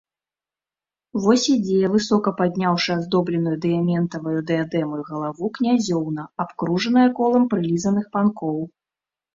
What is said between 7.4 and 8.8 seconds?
прылізаных панкоў.